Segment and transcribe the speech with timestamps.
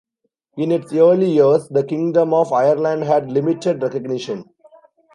[0.57, 4.45] In its early years, the Kingdom of Ireland had limited recognition.